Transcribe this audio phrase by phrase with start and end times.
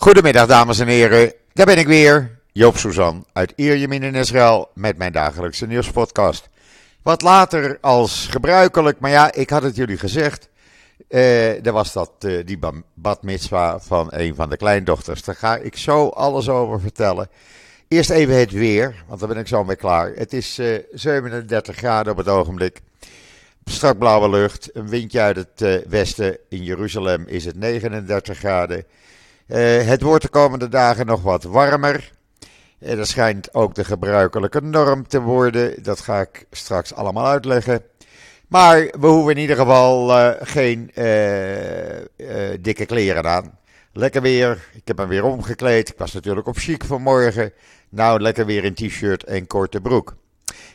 [0.00, 4.98] Goedemiddag dames en heren, daar ben ik weer, Joop Suzan uit Ierjemien in Israël met
[4.98, 6.48] mijn dagelijkse nieuwspodcast.
[7.02, 10.48] Wat later als gebruikelijk, maar ja, ik had het jullie gezegd,
[11.08, 12.58] eh, er was dat, eh, die
[12.94, 15.22] bad mitzwa van een van de kleindochters.
[15.22, 17.28] Daar ga ik zo alles over vertellen.
[17.88, 20.12] Eerst even het weer, want dan ben ik zo mee klaar.
[20.14, 22.80] Het is eh, 37 graden op het ogenblik.
[23.64, 26.38] Strak blauwe lucht, een windje uit het eh, westen.
[26.48, 28.84] In Jeruzalem is het 39 graden.
[29.48, 32.12] Eh, het wordt de komende dagen nog wat warmer.
[32.78, 35.82] Dat schijnt ook de gebruikelijke norm te worden.
[35.82, 37.82] Dat ga ik straks allemaal uitleggen.
[38.48, 40.90] Maar we hoeven in ieder geval uh, geen
[42.60, 43.58] dikke kleren aan.
[43.92, 44.68] Lekker weer.
[44.72, 45.88] Ik heb me weer omgekleed.
[45.88, 47.52] Ik was natuurlijk op chic vanmorgen.
[47.88, 50.16] Nou, lekker weer in t-shirt en korte broek.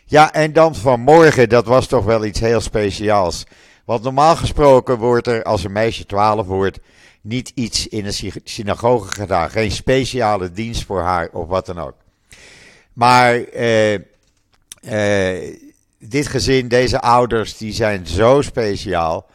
[0.06, 3.46] Ja, en dan vanmorgen, dat was toch wel iets heel speciaals.
[3.86, 6.80] Want normaal gesproken wordt er, als een meisje 12 wordt,
[7.24, 9.50] niet iets in een synagoge gedaan.
[9.50, 11.96] Geen speciale dienst voor haar of wat dan ook.
[12.94, 13.94] Maar eh,
[14.82, 15.56] eh,
[16.00, 19.26] dit gezin, deze ouders, die zijn zo speciaal.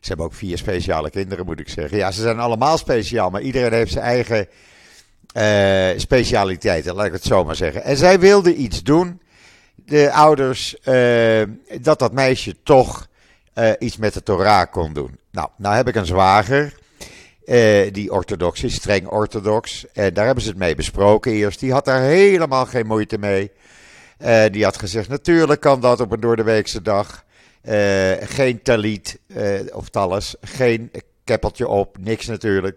[0.00, 1.98] Ze hebben ook vier speciale kinderen, moet ik zeggen.
[1.98, 4.48] Ja, ze zijn allemaal speciaal, maar iedereen heeft zijn eigen
[5.36, 7.84] uh, specialiteiten, laat ik het zo maar zeggen.
[7.84, 9.20] En zij wilden iets doen,
[9.74, 11.42] de ouders, uh,
[11.80, 13.08] dat dat meisje toch
[13.78, 15.18] iets met de Torah kon doen.
[15.30, 16.74] Nou, nou heb ik een zwager.
[17.48, 19.86] Uh, die orthodox is, streng orthodox.
[19.92, 21.60] En daar hebben ze het mee besproken eerst.
[21.60, 23.50] Die had daar helemaal geen moeite mee.
[24.22, 27.24] Uh, die had gezegd, natuurlijk kan dat op een doordeweekse dag.
[28.20, 29.18] Geen talit
[29.72, 30.90] of talles, geen
[31.24, 32.76] keppeltje op, niks natuurlijk.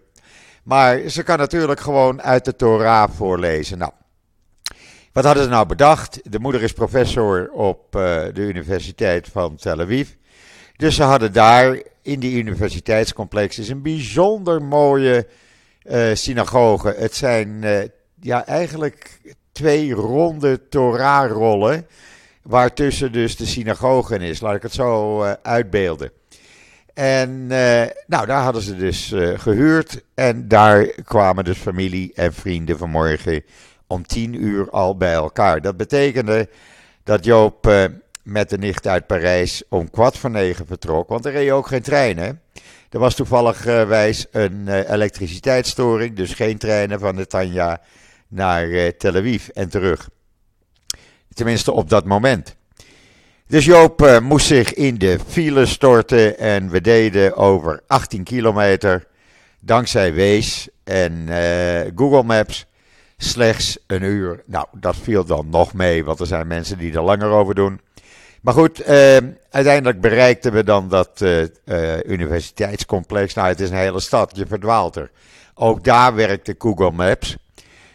[0.62, 3.78] Maar ze kan natuurlijk gewoon uit de Torah voorlezen.
[3.78, 3.92] Nou,
[5.12, 6.20] wat hadden ze nou bedacht?
[6.32, 10.08] De moeder is professor op de Universiteit van Tel Aviv.
[10.82, 15.26] Dus ze hadden daar in die universiteitscomplex is een bijzonder mooie
[15.84, 16.94] uh, synagoge.
[16.98, 17.78] Het zijn uh,
[18.20, 19.20] ja, eigenlijk
[19.52, 21.86] twee ronde Torah-rollen.
[22.42, 24.40] Waartussen dus de synagoge is.
[24.40, 26.10] Laat ik het zo uh, uitbeelden.
[26.94, 27.46] En
[28.06, 30.02] nou, daar hadden ze dus gehuurd.
[30.14, 33.44] En daar kwamen dus familie en vrienden vanmorgen
[33.86, 35.60] om tien uur al bij elkaar.
[35.60, 36.48] Dat betekende
[37.02, 37.66] dat Joop
[38.22, 41.08] met de nicht uit Parijs om kwart voor negen vertrok.
[41.08, 42.40] Want er reed ook geen treinen.
[42.90, 46.16] Er was toevallig uh, wijs een uh, elektriciteitsstoring.
[46.16, 47.80] Dus geen treinen van Netanya
[48.28, 50.08] naar uh, Tel Aviv en terug.
[51.34, 52.56] Tenminste op dat moment.
[53.46, 56.38] Dus Joop moest zich in de file storten.
[56.38, 59.06] En we deden over 18 kilometer.
[59.60, 61.28] Dankzij Waze en
[61.94, 62.66] Google Maps
[63.16, 64.42] slechts een uur.
[64.46, 67.80] Nou, dat viel dan nog mee, want er zijn mensen die er langer over doen.
[68.42, 69.16] Maar goed, uh,
[69.50, 73.34] uiteindelijk bereikten we dan dat uh, uh, universiteitscomplex.
[73.34, 75.10] Nou, het is een hele stad, je verdwaalt er.
[75.54, 77.36] Ook daar werkte Google Maps.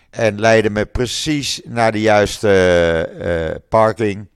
[0.10, 4.28] En leidde me precies naar de juiste parking.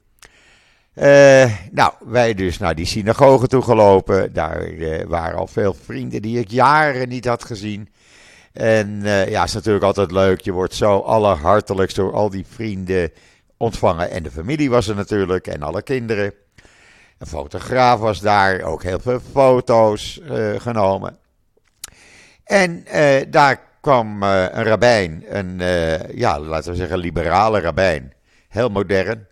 [1.71, 4.33] nou, wij dus naar die synagoge toe gelopen.
[4.33, 4.63] Daar
[5.07, 7.89] waren al veel vrienden die ik jaren niet had gezien.
[8.53, 10.41] En ja, het is natuurlijk altijd leuk.
[10.41, 13.11] Je wordt zo allerhartelijkst door al die vrienden
[13.61, 14.09] ontvangen.
[14.11, 16.33] En de familie was er natuurlijk en alle kinderen.
[17.17, 21.17] Een fotograaf was daar, ook heel veel foto's uh, genomen.
[22.43, 25.59] En uh, daar kwam uh, een rabbijn, een,
[26.15, 28.13] ja, laten we zeggen, liberale rabbijn.
[28.47, 29.27] Heel modern.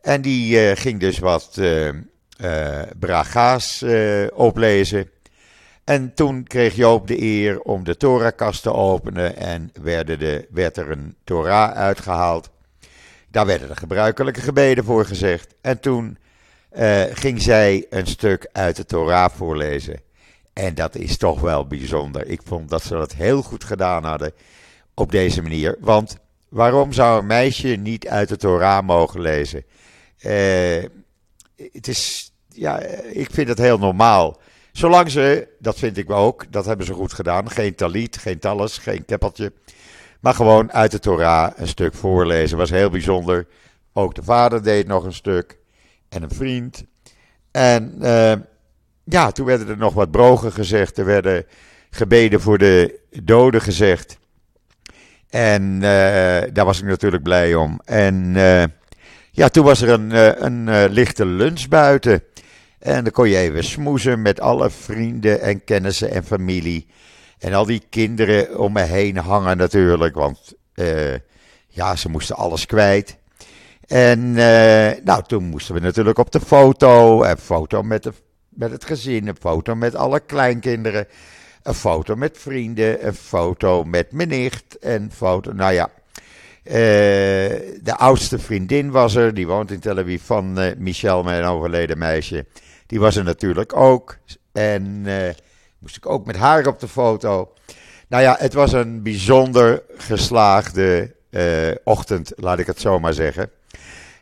[0.00, 1.60] En die ging dus wat
[2.98, 3.84] braga's
[4.32, 5.10] oplezen.
[5.84, 9.72] En toen kreeg Joop de eer om de Torakkast te openen en
[10.50, 12.50] werd er een Torah uitgehaald.
[13.34, 15.54] Daar werden de gebruikelijke gebeden voor gezegd.
[15.60, 16.18] En toen
[16.76, 20.00] uh, ging zij een stuk uit de Torah voorlezen.
[20.52, 22.26] En dat is toch wel bijzonder.
[22.26, 24.32] Ik vond dat ze dat heel goed gedaan hadden
[24.94, 25.76] op deze manier.
[25.80, 26.16] Want
[26.48, 29.64] waarom zou een meisje niet uit de Torah mogen lezen?
[30.20, 30.84] Uh,
[31.72, 32.78] het is, ja,
[33.12, 34.40] ik vind het heel normaal.
[34.72, 37.50] Zolang ze, dat vind ik ook, dat hebben ze goed gedaan.
[37.50, 39.52] Geen talit, geen talles, geen keppeltje.
[40.24, 42.58] Maar gewoon uit de Torah een stuk voorlezen.
[42.58, 43.46] Was heel bijzonder.
[43.92, 45.58] Ook de vader deed nog een stuk.
[46.08, 46.84] En een vriend.
[47.50, 48.32] En uh,
[49.04, 50.98] ja, toen werden er nog wat brogen gezegd.
[50.98, 51.46] Er werden
[51.90, 54.18] gebeden voor de doden gezegd.
[55.28, 55.80] En uh,
[56.52, 57.80] daar was ik natuurlijk blij om.
[57.84, 58.64] En uh,
[59.30, 62.22] ja, toen was er een, een lichte lunch buiten.
[62.78, 66.86] En dan kon je even smoezen met alle vrienden en kennissen en familie.
[67.44, 71.14] En al die kinderen om me heen hangen natuurlijk, want uh,
[71.68, 73.16] ja, ze moesten alles kwijt.
[73.86, 78.12] En uh, nou, toen moesten we natuurlijk op de foto, een foto met, de,
[78.48, 81.06] met het gezin, een foto met alle kleinkinderen.
[81.62, 85.90] Een foto met vrienden, een foto met mijn nicht, een foto, nou ja.
[86.64, 86.72] Uh,
[87.82, 92.46] de oudste vriendin was er, die woont in Tel Aviv, van Michel, mijn overleden meisje.
[92.86, 94.16] Die was er natuurlijk ook.
[94.52, 95.06] En
[95.84, 97.52] moest ik ook met haar op de foto.
[98.08, 101.14] Nou ja, het was een bijzonder geslaagde
[101.84, 103.50] ochtend, laat ik het zo maar zeggen.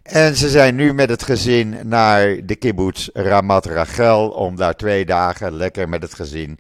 [0.03, 5.05] En ze zijn nu met het gezin naar de kibbutz Ramat Rachel om daar twee
[5.05, 6.59] dagen lekker met het gezin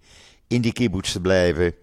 [0.49, 1.75] in die kibbutz te blijven.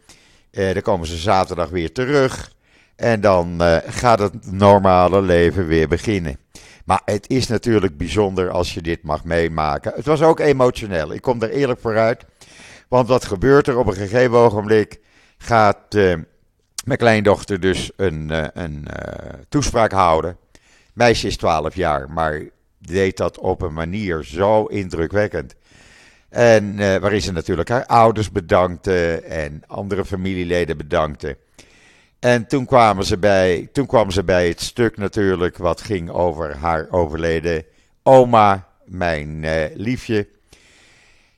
[0.51, 2.51] Uh, dan komen ze zaterdag weer terug
[2.95, 6.39] en dan uh, gaat het normale leven weer beginnen.
[6.85, 9.91] Maar het is natuurlijk bijzonder als je dit mag meemaken.
[9.95, 11.13] Het was ook emotioneel.
[11.13, 12.25] Ik kom er eerlijk vooruit.
[12.89, 14.99] Want wat gebeurt er op een gegeven ogenblik?
[15.37, 16.15] Gaat uh,
[16.85, 18.31] mijn kleindochter dus een,
[18.63, 18.87] een
[19.49, 20.37] toespraak houden.
[20.93, 22.41] Meisje is 12 jaar, maar
[22.77, 25.55] deed dat op een manier zo indrukwekkend.
[26.29, 31.37] En waarin ze natuurlijk haar ouders bedankte en andere familieleden bedankte.
[32.19, 36.57] En toen kwamen, ze bij, toen kwamen ze bij het stuk natuurlijk wat ging over
[36.57, 37.65] haar overleden
[38.03, 40.27] oma, mijn liefje.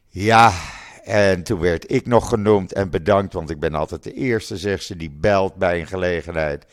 [0.08, 0.54] Ja,
[1.04, 4.84] en toen werd ik nog genoemd en bedankt, want ik ben altijd de eerste, zegt
[4.84, 6.66] ze, die belt bij een gelegenheid.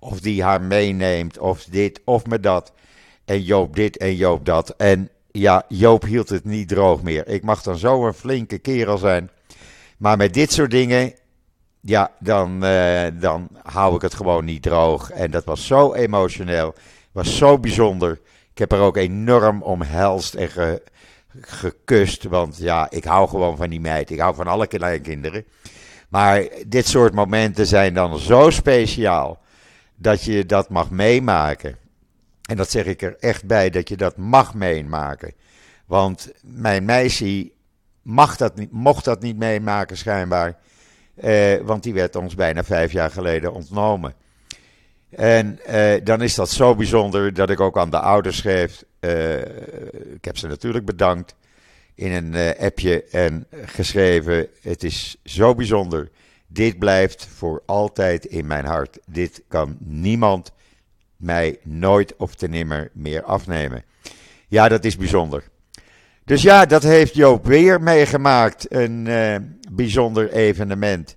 [0.00, 2.72] Of die haar meeneemt, of dit, of met dat.
[3.24, 4.74] En Joop dit en Joop dat.
[4.76, 7.28] En ja, Joop hield het niet droog meer.
[7.28, 9.30] Ik mag dan zo een flinke kerel zijn.
[9.96, 11.14] Maar met dit soort dingen,
[11.80, 15.10] ja, dan, uh, dan hou ik het gewoon niet droog.
[15.10, 16.74] En dat was zo emotioneel.
[17.12, 18.20] Was zo bijzonder.
[18.52, 20.82] Ik heb er ook enorm omhelst en ge,
[21.40, 22.24] gekust.
[22.24, 24.10] Want ja, ik hou gewoon van die meid.
[24.10, 25.44] Ik hou van alle kleinkinderen.
[26.08, 29.38] Maar dit soort momenten zijn dan zo speciaal
[29.96, 31.76] dat je dat mag meemaken.
[32.48, 35.32] En dat zeg ik er echt bij, dat je dat mag meemaken.
[35.86, 37.50] Want mijn meisje
[38.02, 40.56] mag dat niet, mocht dat niet meemaken schijnbaar.
[41.14, 44.14] Eh, want die werd ons bijna vijf jaar geleden ontnomen.
[45.10, 48.84] En eh, dan is dat zo bijzonder dat ik ook aan de ouders schreef.
[49.00, 49.40] Uh,
[50.14, 51.34] ik heb ze natuurlijk bedankt
[51.94, 54.48] in een uh, appje en geschreven.
[54.62, 56.10] Het is zo bijzonder
[56.46, 58.98] dit blijft voor altijd in mijn hart.
[59.06, 60.52] Dit kan niemand
[61.16, 63.84] mij nooit of te nimmer meer afnemen.
[64.48, 65.44] Ja, dat is bijzonder.
[66.24, 68.66] Dus ja, dat heeft Joop weer meegemaakt.
[68.72, 69.08] Een
[69.70, 71.15] bijzonder evenement.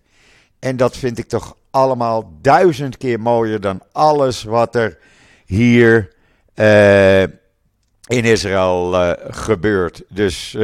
[0.60, 4.98] En dat vind ik toch allemaal duizend keer mooier dan alles wat er
[5.46, 6.14] hier
[6.56, 10.04] uh, in Israël uh, gebeurt.
[10.10, 10.58] Dus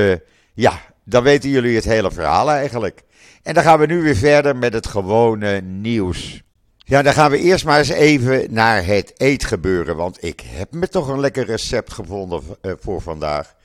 [0.54, 3.04] ja, dan weten jullie het hele verhaal eigenlijk.
[3.44, 6.44] En dan gaan we nu weer verder met het gewone nieuws.
[6.78, 9.96] Ja, dan gaan we eerst maar eens even naar het eetgebeuren.
[9.96, 13.56] Want ik heb me toch een lekker recept gevonden voor vandaag.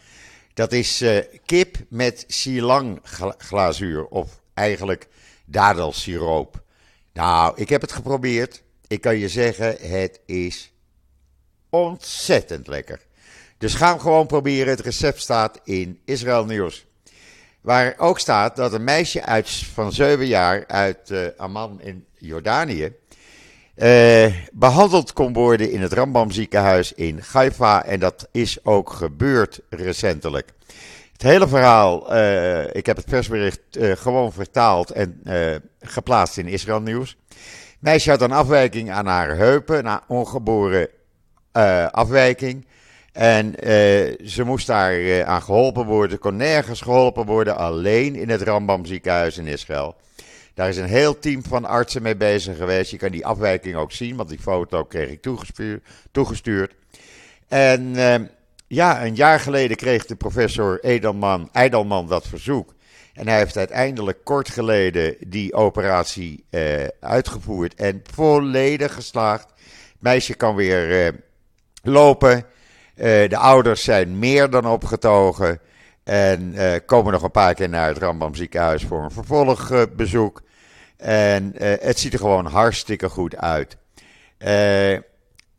[0.55, 1.05] Dat is
[1.45, 3.01] kip met silang
[3.39, 4.07] glazuur.
[4.07, 5.09] Of eigenlijk
[5.51, 6.63] dadelsiroop.
[7.13, 8.63] Nou, ik heb het geprobeerd.
[8.87, 10.73] Ik kan je zeggen, het is
[11.69, 13.01] ontzettend lekker.
[13.59, 14.69] Dus ga hem gewoon proberen.
[14.69, 16.87] Het recept staat in Israël Nieuws.
[17.61, 22.93] Waar ook staat dat een meisje uit, van 7 jaar uit uh, Amman in Jordanië.
[23.77, 27.85] Uh, behandeld kon worden in het Rambam ziekenhuis in Haifa.
[27.85, 30.53] En dat is ook gebeurd recentelijk.
[31.21, 35.23] Het hele verhaal, uh, ik heb het persbericht gewoon vertaald en
[35.81, 37.17] geplaatst in Israël Nieuws.
[37.79, 40.89] Meisje had een afwijking aan haar heupen, een ongeboren
[41.91, 42.67] afwijking.
[43.13, 43.55] En
[44.25, 49.39] ze moest daar aan geholpen worden, kon nergens geholpen worden, alleen in het Rambam ziekenhuis
[49.39, 49.97] in Israël.
[50.55, 52.91] Daar is een heel team van artsen mee bezig geweest.
[52.91, 55.27] Je kan die afwijking ook zien, want die foto kreeg ik
[56.11, 56.75] toegestuurd.
[57.49, 58.15] En uh,
[58.73, 62.75] ja, een jaar geleden kreeg de professor Edelman, Eidelman dat verzoek.
[63.15, 66.45] En hij heeft uiteindelijk kort geleden die operatie
[67.01, 69.45] uitgevoerd en volledig geslaagd.
[69.45, 71.15] Het meisje kan weer
[71.83, 72.37] lopen.
[72.37, 72.45] Uh,
[73.29, 75.61] de ouders zijn meer dan opgetogen.
[76.05, 76.55] En
[76.87, 80.43] komen nog een paar keer naar het Rambam ziekenhuis voor een vervolgbezoek.
[80.97, 83.77] en het ziet er gewoon hartstikke goed uit.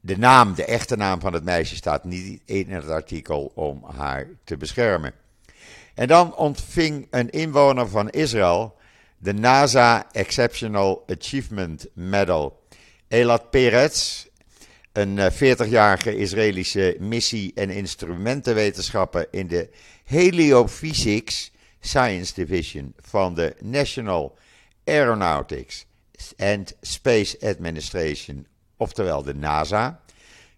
[0.01, 4.27] De naam, de echte naam van het meisje staat niet in het artikel om haar
[4.43, 5.13] te beschermen.
[5.93, 8.75] En dan ontving een inwoner van Israël
[9.17, 12.63] de NASA Exceptional Achievement Medal.
[13.07, 14.25] Elat Peretz,
[14.91, 19.69] een 40-jarige eh, Israëlische missie- en instrumentenwetenschapper in de
[20.03, 24.37] Heliophysics Science Division van de National
[24.85, 25.85] Aeronautics
[26.37, 28.45] and Space Administration,
[28.81, 30.01] oftewel de NASA,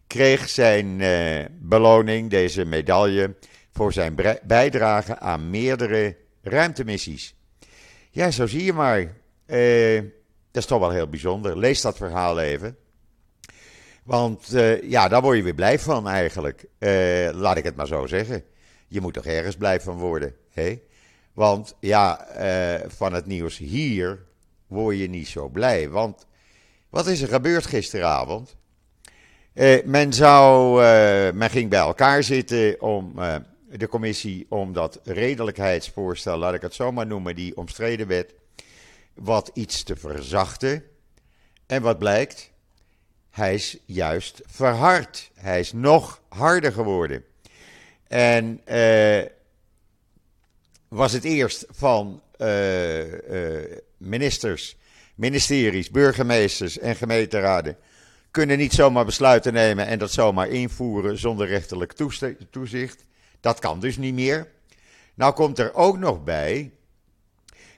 [0.08, 3.36] kreeg zijn uh, beloning, deze medaille,
[3.72, 7.36] voor zijn bijdrage aan meerdere ruimtemissies.
[8.10, 9.00] Ja, zo zie je maar.
[9.46, 10.02] Uh,
[10.52, 11.58] dat is toch wel heel bijzonder.
[11.58, 12.78] Lees dat verhaal even.
[14.04, 16.66] Want uh, ja, daar word je weer blij van eigenlijk.
[17.34, 18.44] Laat ik het maar zo zeggen.
[18.88, 20.36] Je moet toch ergens blij van worden.
[20.50, 20.82] Hè?
[21.34, 22.28] Want ja,
[22.88, 24.26] van het nieuws hier
[24.68, 25.90] word je niet zo blij.
[25.90, 26.26] Want
[26.94, 28.56] wat is er gebeurd gisteravond?
[29.86, 30.82] men, zou,
[31.34, 33.14] men ging bij elkaar zitten om
[33.70, 38.34] de commissie om dat redelijkheidsvoorstel, laat ik het zo maar noemen, die omstreden wet,
[39.14, 40.84] wat iets te verzachten.
[41.66, 42.52] En wat blijkt?
[43.30, 45.32] Hij is juist verhard.
[45.36, 47.24] Hij is nog harder geworden.
[48.08, 48.62] En
[50.88, 52.22] was het eerst van
[53.98, 54.76] ministers,
[55.16, 57.78] ministeries, burgemeesters en gemeenteraden
[58.34, 61.94] kunnen niet zomaar besluiten nemen en dat zomaar invoeren zonder rechterlijk
[62.50, 63.06] toezicht.
[63.40, 64.48] Dat kan dus niet meer.
[65.14, 66.72] Nou komt er ook nog bij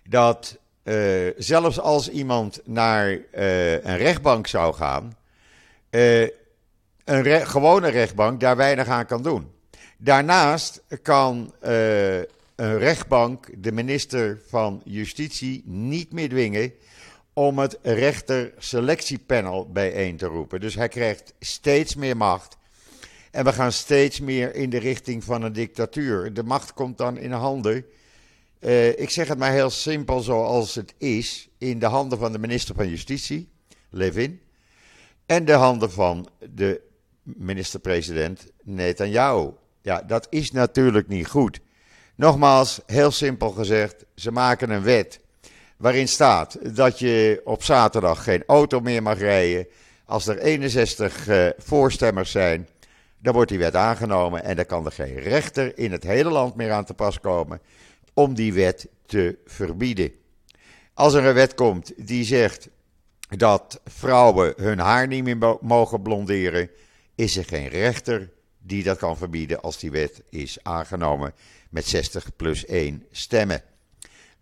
[0.10, 5.18] dat uh, zelfs als iemand naar uh, een rechtbank zou gaan,
[5.92, 6.22] uh,
[7.04, 9.52] een gewone rechtbank daar weinig aan kan doen.
[9.98, 11.54] Daarnaast kan
[12.56, 16.74] een rechtbank de minister van Justitie niet meer dwingen
[17.36, 20.60] om het rechterselectiepanel bijeen te roepen.
[20.60, 22.58] Dus hij krijgt steeds meer macht
[23.36, 26.34] en we gaan steeds meer in de richting van een dictatuur.
[26.34, 27.86] De macht komt dan in handen.
[28.60, 31.50] Uh, ik zeg het maar heel simpel zoals het is.
[31.58, 33.50] In de handen van de minister van Justitie,
[33.90, 34.42] Levin.
[35.26, 36.82] En de handen van de
[37.24, 39.50] minister-president Netanyahu.
[39.82, 41.60] Ja, dat is natuurlijk niet goed.
[42.16, 45.20] Nogmaals, heel simpel gezegd, ze maken een wet
[45.78, 49.68] waarin staat dat je op zaterdag geen auto meer mag rijden
[50.06, 52.68] als er 61 uh, voorstemmers zijn
[53.26, 56.56] dan wordt die wet aangenomen en dan kan er geen rechter in het hele land
[56.56, 57.62] meer aan te pas komen
[58.14, 60.12] om die wet te verbieden.
[60.94, 62.70] Als er een wet komt die zegt
[63.38, 66.70] dat vrouwen hun haar niet meer mogen blonderen,
[67.16, 71.34] is er geen rechter die dat kan verbieden als die wet is aangenomen
[71.70, 73.62] met 60 plus 1 stemmen.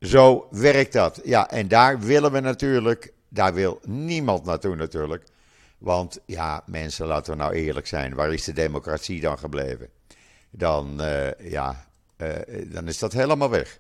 [0.04, 1.22] Zo werkt dat.
[1.24, 5.24] Ja, en daar willen we natuurlijk, daar wil niemand naartoe natuurlijk,
[5.78, 9.90] want ja, mensen, laten we nou eerlijk zijn, waar is de democratie dan gebleven?
[10.50, 12.30] Dan, uh, ja, uh,
[12.66, 13.80] dan is dat helemaal weg.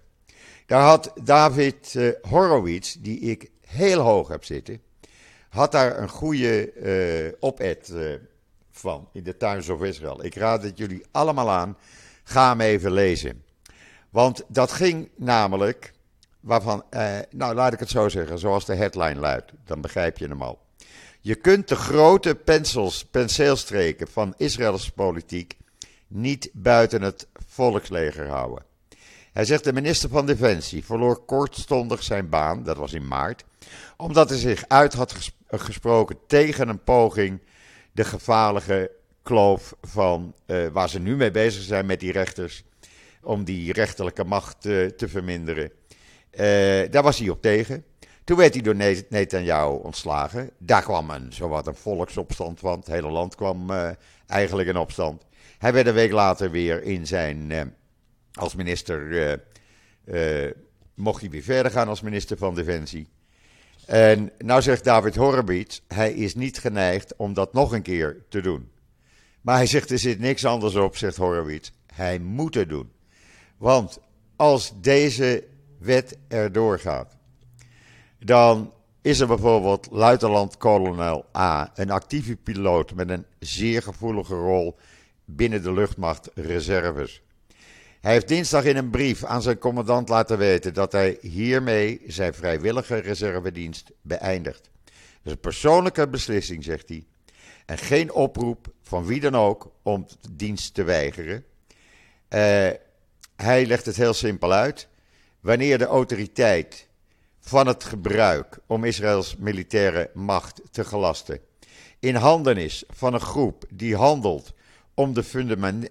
[0.65, 4.81] Daar had David uh, Horowitz, die ik heel hoog heb zitten,
[5.49, 7.93] had daar een goede op-ed
[8.71, 10.25] van in de Times of Israel.
[10.25, 11.77] Ik raad het jullie allemaal aan.
[12.23, 13.43] Ga hem even lezen.
[14.09, 15.93] Want dat ging namelijk,
[16.43, 16.83] waarvan,
[17.29, 20.59] nou laat ik het zo zeggen, zoals de headline luidt, dan begrijp je hem al.
[21.21, 25.57] Je kunt de grote pensels, penseelstreken van Israëls politiek
[26.07, 28.63] niet buiten het volksleger houden.
[29.33, 33.43] Hij zegt de minister van Defensie verloor kortstondig zijn baan, dat was in maart,
[33.97, 35.15] omdat hij zich uit had
[35.47, 37.41] gesproken tegen een poging
[37.91, 42.63] de gevaarlijke kloof van uh, waar ze nu mee bezig zijn met die rechters,
[43.21, 45.71] om die rechterlijke macht uh, te verminderen.
[46.33, 47.85] Uh, daar was hij op tegen.
[48.23, 48.75] Toen werd hij door
[49.09, 50.49] Netanyahu ontslagen.
[50.57, 52.79] Daar kwam een, zowat een volksopstand van.
[52.79, 53.89] Het hele land kwam uh,
[54.27, 55.25] eigenlijk in opstand.
[55.57, 57.49] Hij werd een week later weer in zijn.
[57.49, 57.61] Uh,
[58.33, 59.39] als minister.
[60.05, 60.51] Uh,
[60.95, 63.07] mocht hij weer verder gaan als minister van Defensie.
[63.85, 65.81] En nou zegt David Horowitz.
[65.87, 68.71] Hij is niet geneigd om dat nog een keer te doen.
[69.41, 71.71] Maar hij zegt er zit niks anders op, zegt Horowitz.
[71.93, 72.91] Hij moet het doen.
[73.57, 73.99] Want
[74.35, 75.43] als deze
[75.83, 77.21] wet erdoor gaat
[78.25, 84.77] dan is er bijvoorbeeld luitenant-kolonel A, een actieve piloot met een zeer gevoelige rol
[85.25, 87.21] binnen de luchtmacht reserves.
[88.01, 92.33] Hij heeft dinsdag in een brief aan zijn commandant laten weten dat hij hiermee zijn
[92.33, 94.69] vrijwillige reservedienst beëindigt.
[94.83, 97.05] Dat is een persoonlijke beslissing, zegt hij.
[97.65, 101.45] En geen oproep van wie dan ook om dienst te weigeren.
[102.29, 102.69] Uh,
[103.35, 104.87] hij legt het heel simpel uit.
[105.43, 106.88] Wanneer de autoriteit
[107.39, 111.39] van het gebruik om Israëls militaire macht te gelasten
[112.03, 114.53] in handen is van een groep die handelt
[114.93, 115.23] om de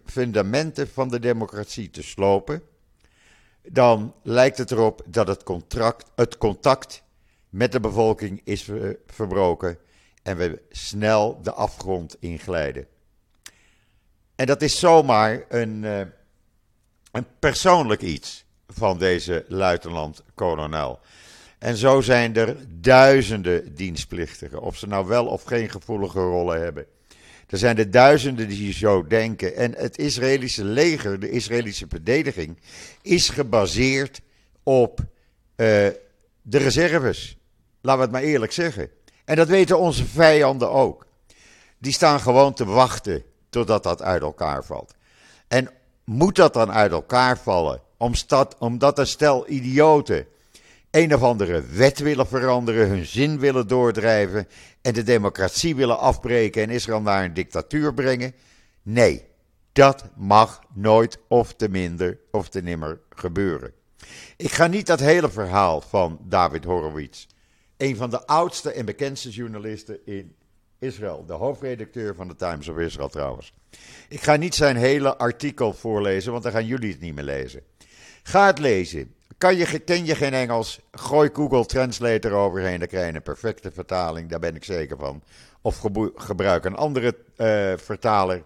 [0.04, 2.62] fundamenten van de democratie te slopen,
[3.62, 7.02] dan lijkt het erop dat het, contract, het contact
[7.48, 8.70] met de bevolking is
[9.06, 9.78] verbroken
[10.22, 12.86] en we snel de afgrond inglijden.
[14.34, 16.00] En dat is zomaar een, eh,
[17.12, 18.44] een persoonlijk iets
[18.74, 20.98] van deze luitenant-kolonel.
[21.58, 26.86] En zo zijn er duizenden dienstplichtigen, of ze nou wel of geen gevoelige rollen hebben.
[27.46, 29.56] Er zijn er duizenden die zo denken.
[29.56, 32.58] En het Israëlische leger, de Israëlische verdediging,
[33.02, 34.20] is gebaseerd
[34.62, 35.06] op uh,
[35.56, 37.38] de reserves.
[37.80, 38.90] Laten we het maar eerlijk zeggen.
[39.24, 41.06] En dat weten onze vijanden ook.
[41.78, 44.94] Die staan gewoon te wachten totdat dat uit elkaar valt.
[45.48, 45.70] En
[46.04, 47.80] moet dat dan uit elkaar vallen?
[48.58, 50.26] Omdat een stel idioten
[50.92, 54.48] een of andere wet willen veranderen, hun zin willen doordrijven
[54.82, 58.34] en de democratie willen afbreken en Israël naar een dictatuur brengen?
[58.82, 59.24] Nee,
[59.72, 63.72] dat mag nooit of te minder of te nimmer gebeuren.
[64.36, 67.26] Ik ga niet dat hele verhaal van David Horowitz,
[67.76, 70.34] een van de oudste en bekendste journalisten in
[70.78, 73.52] Israël, de hoofdredacteur van de Times of Israel trouwens.
[74.08, 77.62] Ik ga niet zijn hele artikel voorlezen, want dan gaan jullie het niet meer lezen.
[78.22, 79.14] Ga het lezen.
[79.38, 80.80] Kan je, ken je geen Engels?
[80.92, 85.22] Gooi Google Translate eroverheen, dan krijg je een perfecte vertaling, daar ben ik zeker van.
[85.60, 85.82] Of
[86.14, 88.42] gebruik een andere uh, vertaler.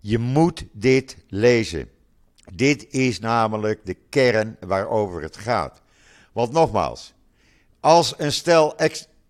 [0.00, 1.90] Je moet dit lezen.
[2.52, 5.82] Dit is namelijk de kern waarover het gaat.
[6.32, 7.14] Want nogmaals,
[7.80, 8.74] als een stel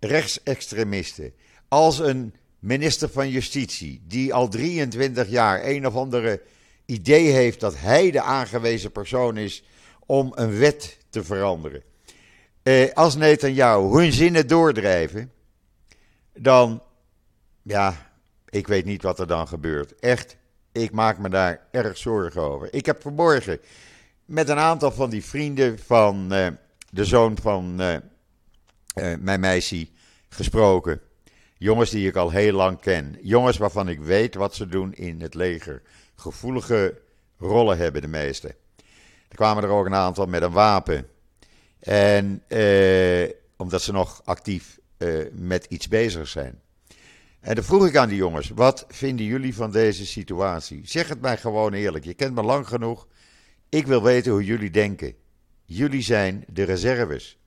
[0.00, 1.32] rechtsextremisten,
[1.68, 6.42] als een minister van Justitie, die al 23 jaar een of andere
[6.86, 9.64] idee heeft dat hij de aangewezen persoon is
[10.06, 11.82] om een wet te veranderen.
[12.62, 15.32] Eh, als Netanyahu hun zinnen doordrijven,
[16.32, 16.82] dan,
[17.62, 18.12] ja,
[18.48, 19.98] ik weet niet wat er dan gebeurt.
[19.98, 20.36] Echt,
[20.72, 22.74] ik maak me daar erg zorgen over.
[22.74, 23.60] Ik heb vanmorgen
[24.24, 26.46] met een aantal van die vrienden van eh,
[26.90, 27.96] de zoon van uh,
[29.18, 29.88] mijn meisje
[30.28, 31.00] gesproken.
[31.58, 33.18] Jongens die ik al heel lang ken.
[33.22, 35.82] Jongens waarvan ik weet wat ze doen in het leger.
[36.14, 37.00] Gevoelige
[37.38, 38.48] rollen hebben de meeste.
[39.28, 41.08] Er kwamen er ook een aantal met een wapen.
[41.80, 46.60] En eh, omdat ze nog actief eh, met iets bezig zijn.
[47.40, 50.80] En dan vroeg ik aan die jongens: wat vinden jullie van deze situatie?
[50.84, 52.04] Zeg het mij gewoon eerlijk.
[52.04, 53.08] Je kent me lang genoeg.
[53.68, 55.14] Ik wil weten hoe jullie denken.
[55.64, 57.38] Jullie zijn de reserves.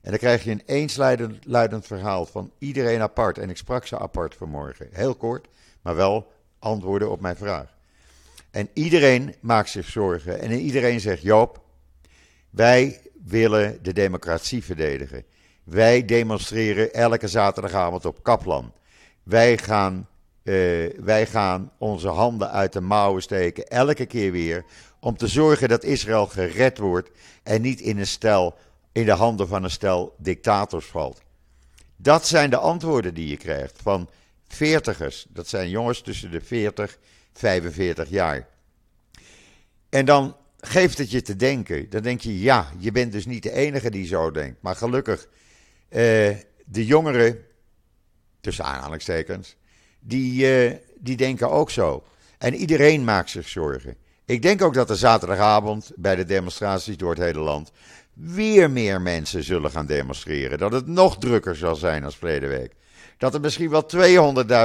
[0.00, 3.38] En dan krijg je een eensluidend verhaal van iedereen apart.
[3.38, 4.88] En ik sprak ze apart vanmorgen.
[4.92, 5.48] Heel kort,
[5.82, 7.74] maar wel antwoorden op mijn vraag.
[8.50, 10.40] En iedereen maakt zich zorgen.
[10.40, 11.60] En iedereen zegt: Joop,
[12.50, 15.24] wij willen de democratie verdedigen.
[15.64, 18.72] Wij demonstreren elke zaterdagavond op Kaplan.
[19.22, 20.08] Wij gaan,
[20.42, 24.64] uh, wij gaan onze handen uit de mouwen steken, elke keer weer,
[25.00, 27.10] om te zorgen dat Israël gered wordt
[27.42, 28.54] en niet in, een stel,
[28.92, 31.22] in de handen van een stel dictators valt.
[31.96, 34.08] Dat zijn de antwoorden die je krijgt van
[34.54, 35.26] veertigers.
[35.28, 36.98] Dat zijn jongens tussen de 40
[37.32, 38.48] 45 jaar.
[39.88, 41.90] En dan geeft het je te denken.
[41.90, 44.62] Dan denk je, ja, je bent dus niet de enige die zo denkt.
[44.62, 45.28] Maar gelukkig,
[45.88, 45.98] uh,
[46.64, 47.38] de jongeren,
[48.40, 49.56] tussen aanhalingstekens,
[50.00, 52.04] die, uh, die denken ook zo.
[52.38, 53.96] En iedereen maakt zich zorgen.
[54.24, 57.72] Ik denk ook dat er zaterdagavond bij de demonstraties door het hele land
[58.12, 60.58] weer meer mensen zullen gaan demonstreren.
[60.58, 62.72] Dat het nog drukker zal zijn als verleden week.
[63.22, 63.86] Dat er misschien wel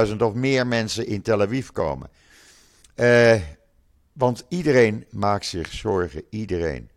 [0.08, 2.10] 200.000 of meer mensen in Tel Aviv komen.
[2.96, 3.34] Uh,
[4.12, 6.90] want iedereen maakt zich zorgen, iedereen.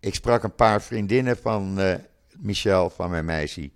[0.00, 1.94] Ik sprak een paar vriendinnen van uh,
[2.38, 3.70] Michel, van mijn meisje.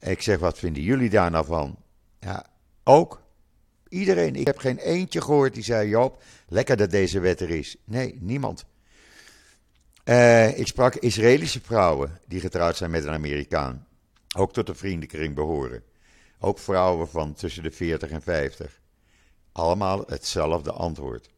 [0.00, 1.76] Ik zeg, wat vinden jullie daar nou van?
[2.20, 2.46] Ja,
[2.84, 3.22] ook.
[3.88, 4.34] Iedereen.
[4.36, 7.76] Ik heb geen eentje gehoord die zei, Joop, lekker dat deze wet er is.
[7.84, 8.64] Nee, niemand.
[10.04, 13.86] Uh, ik sprak Israëlische vrouwen die getrouwd zijn met een Amerikaan.
[14.36, 15.82] Ook tot de vriendenkring behoren.
[16.44, 18.80] Ook vrouwen van tussen de 40 en 50.
[19.52, 21.28] Allemaal hetzelfde antwoord.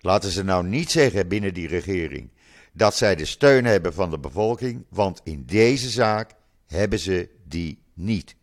[0.00, 2.30] Laten ze nou niet zeggen binnen die regering
[2.72, 6.30] dat zij de steun hebben van de bevolking, want in deze zaak
[6.66, 8.34] hebben ze die niet.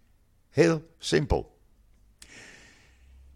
[0.50, 1.58] Heel simpel.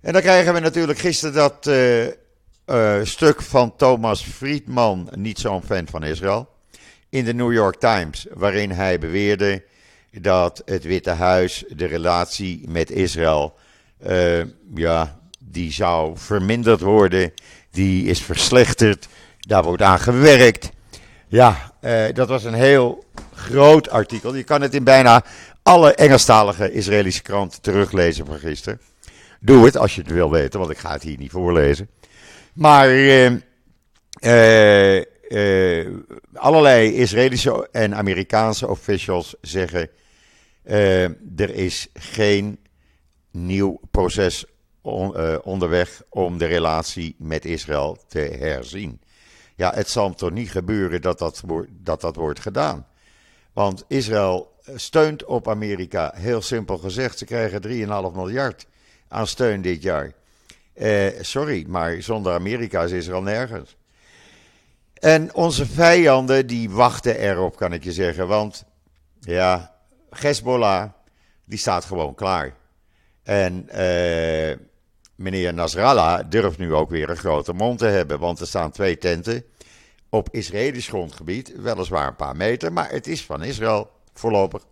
[0.01, 5.63] En dan krijgen we natuurlijk gisteren dat uh, uh, stuk van Thomas Friedman, niet zo'n
[5.63, 6.49] fan van Israël,
[7.09, 9.63] in de New York Times, waarin hij beweerde
[10.11, 13.57] dat het Witte Huis de relatie met Israël,
[14.07, 14.43] uh,
[14.75, 17.33] ja, die zou verminderd worden,
[17.71, 19.07] die is verslechterd,
[19.39, 20.69] daar wordt aan gewerkt.
[21.27, 24.35] Ja, uh, dat was een heel groot artikel.
[24.35, 25.23] Je kan het in bijna
[25.63, 28.81] alle Engelstalige Israëlische kranten teruglezen van gisteren.
[29.39, 31.89] Doe het als je het wil weten, want ik ga het hier niet voorlezen.
[32.53, 32.91] Maar
[34.21, 35.01] uh,
[36.33, 39.89] allerlei Israëlische en Amerikaanse officials zeggen:
[41.35, 42.59] er is geen
[43.31, 44.45] nieuw proces
[44.81, 49.01] on, onderweg om de relatie met Israël te herzien.
[49.55, 52.87] Ja, het zal toch niet gebeuren dat dat, dat dat wordt gedaan.
[53.53, 57.17] Want Israël steunt op Amerika, heel simpel gezegd.
[57.17, 57.61] Ze krijgen
[58.11, 58.67] 3,5 miljard
[59.07, 60.13] aan steun dit jaar.
[60.73, 63.77] Eh, sorry, maar zonder Amerika is Israël nergens.
[64.99, 68.27] En onze vijanden die wachten erop, kan ik je zeggen.
[68.27, 68.65] Want
[69.19, 69.75] ja,
[70.09, 70.89] Hezbollah,
[71.45, 72.53] die staat gewoon klaar.
[73.23, 74.55] En uh,
[75.15, 78.97] meneer Nasrallah durft nu ook weer een grote mond te hebben, want er staan twee
[78.97, 79.43] tenten
[80.09, 84.65] op Israëlisch grondgebied, weliswaar een paar meter, maar het is van Israël voorlopig.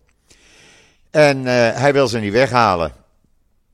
[1.10, 2.92] En uh, hij wil ze niet weghalen.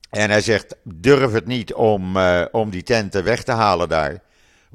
[0.09, 4.21] En hij zegt: durf het niet om, uh, om die tenten weg te halen daar.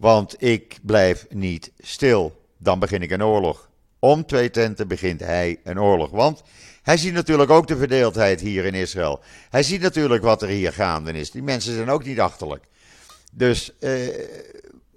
[0.00, 2.44] Want ik blijf niet stil.
[2.58, 3.70] Dan begin ik een oorlog.
[3.98, 6.10] Om twee tenten begint hij een oorlog.
[6.10, 6.42] Want
[6.82, 9.20] hij ziet natuurlijk ook de verdeeldheid hier in Israël.
[9.50, 11.30] Hij ziet natuurlijk wat er hier gaande is.
[11.30, 12.64] Die mensen zijn ook niet achterlijk.
[13.32, 14.08] Dus uh,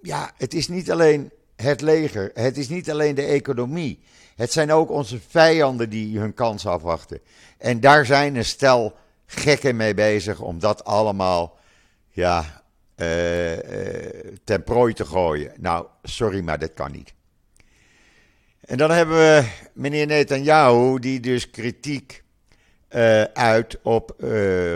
[0.01, 2.31] ja, het is niet alleen het leger.
[2.33, 3.99] Het is niet alleen de economie.
[4.35, 7.19] Het zijn ook onze vijanden die hun kans afwachten.
[7.57, 11.57] En daar zijn een stel gekken mee bezig om dat allemaal
[12.09, 12.62] ja,
[12.95, 15.51] uh, ten prooi te gooien.
[15.57, 17.13] Nou, sorry, maar dat kan niet.
[18.59, 22.23] En dan hebben we meneer Netanyahu, die dus kritiek
[22.89, 24.15] uh, uit op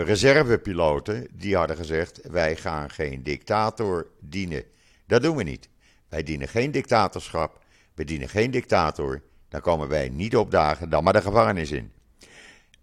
[0.04, 1.26] reservepiloten.
[1.32, 4.64] Die hadden gezegd: wij gaan geen dictator dienen.
[5.06, 5.68] Dat doen we niet.
[6.08, 7.64] Wij dienen geen dictatorschap.
[7.94, 9.22] We dienen geen dictator.
[9.48, 11.92] Dan komen wij niet opdagen, dan maar de gevangenis in.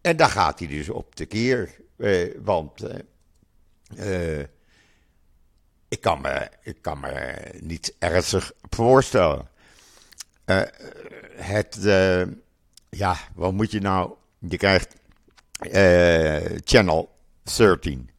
[0.01, 1.75] En daar gaat hij dus op de keer.
[1.97, 4.47] Eh, want eh, eh,
[5.95, 9.47] ik, kan me, ik kan me niet ernstig voorstellen.
[11.35, 11.77] het,
[12.89, 14.13] ja, wat moet je nou?
[14.39, 14.95] Je krijgt
[16.63, 18.09] Channel 13.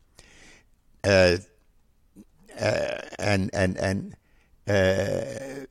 [1.00, 1.44] en,
[3.50, 4.12] en, en
[4.64, 5.64] uh,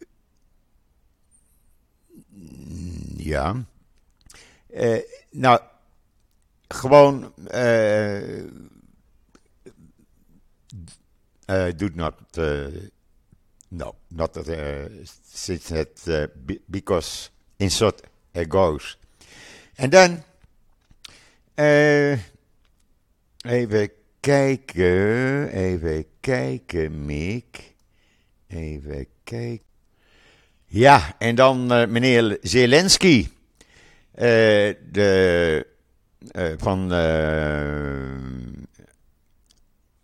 [3.18, 3.66] ja.
[4.70, 5.00] Uh,
[5.32, 5.60] nou,
[6.68, 7.34] gewoon.
[11.48, 12.38] Uh, uh, doet not.
[13.70, 14.88] no, not uh,
[15.24, 16.08] since it,
[16.70, 18.02] because insert
[18.34, 18.98] it goes.
[19.76, 20.24] En dan.
[23.46, 25.50] even kijken.
[25.50, 27.74] Even kijken, Mick.
[28.48, 29.64] Even kijken.
[30.66, 33.28] Ja, en dan uh, meneer Zelensky.
[34.16, 35.68] Uh, de,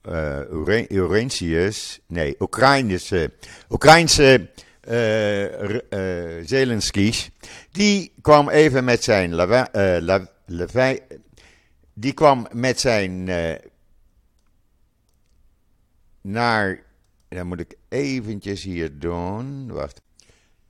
[0.09, 1.99] uh, van Urentius.
[2.07, 3.31] Nee, Oekraïnse.
[3.69, 4.49] Oekraïnse
[6.45, 7.29] Zelensky's.
[7.71, 9.35] Die kwam even met zijn.
[11.93, 13.29] Die kwam met zijn.
[16.21, 16.83] naar
[17.35, 19.71] dan moet ik eventjes hier doen.
[19.71, 20.01] Wacht.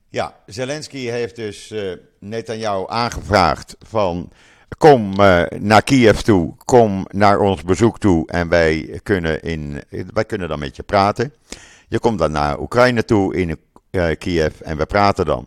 [0.08, 4.32] Ja, Zelensky heeft dus uh, Netanyahu aangevraagd van...
[4.78, 9.82] Kom uh, naar Kiev toe, kom naar ons bezoek toe en wij kunnen, in,
[10.12, 11.32] wij kunnen dan met je praten.
[11.88, 13.58] Je komt dan naar Oekraïne toe in
[13.90, 15.46] uh, Kiev en we praten dan.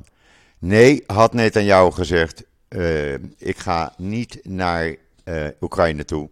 [0.59, 2.43] Nee, had Netanyahu gezegd,
[3.37, 4.95] ik ga niet naar
[5.61, 6.29] Oekraïne toe.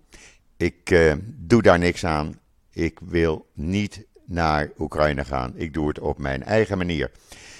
[0.57, 2.39] Ik doe daar niks aan.
[2.71, 5.53] Ik wil niet naar Oekraïne gaan.
[5.55, 7.11] Ik doe het op mijn eigen manier.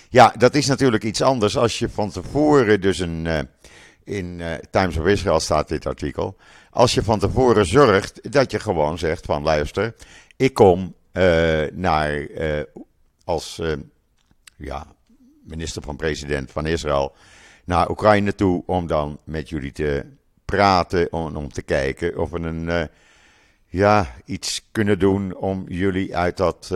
[0.09, 3.27] Ja, dat is natuurlijk iets anders als je van tevoren dus een.
[4.03, 6.37] In uh, Times of Israel staat dit artikel.
[6.69, 9.95] Als je van tevoren zorgt dat je gewoon zegt van luister,
[10.35, 12.27] ik kom uh, naar
[13.23, 13.61] als
[14.57, 14.85] ja,
[15.43, 17.15] minister van president van Israël
[17.65, 20.05] naar Oekraïne toe om dan met jullie te
[20.45, 22.89] praten, om, om te kijken of we een
[23.65, 26.71] ja, iets kunnen doen om jullie uit, dat,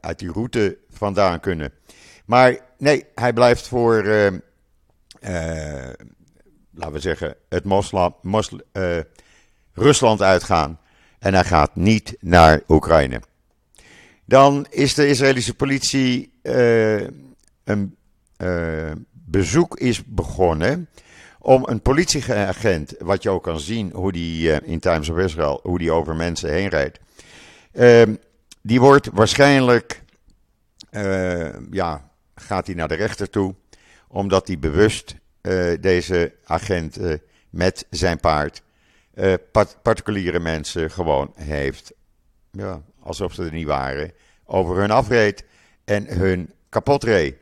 [0.00, 1.72] uit die route vandaan kunnen.
[2.24, 4.04] Maar nee, hij blijft voor,
[6.70, 8.62] laten we zeggen, het moslim, moslim,
[9.72, 10.80] Rusland uitgaan.
[11.18, 13.20] En hij gaat niet naar Oekraïne.
[14.24, 16.32] Dan is de Israëlische politie
[17.64, 17.96] een
[19.10, 20.88] bezoek is begonnen
[21.38, 25.78] om een politieagent, wat je ook kan zien, hoe die in Times of Israel, hoe
[25.78, 26.98] die over mensen heen rijdt.
[27.72, 28.02] Uh,
[28.62, 30.02] die wordt waarschijnlijk,
[31.70, 33.54] ja, gaat hij naar de rechter toe,
[34.08, 36.98] omdat hij bewust uh, deze agent
[37.50, 38.62] met zijn paard
[39.52, 41.92] part particuliere mensen gewoon heeft,
[42.50, 44.12] ja, alsof ze er niet waren,
[44.44, 45.44] over hun afreed
[45.84, 47.36] en hun kapot reed.